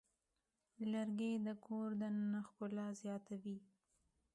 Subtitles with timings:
[0.91, 3.57] لرګی د کور دننه ښکلا زیاتوي.